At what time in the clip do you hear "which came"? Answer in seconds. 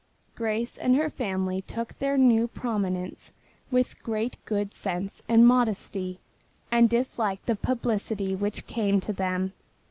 8.35-8.99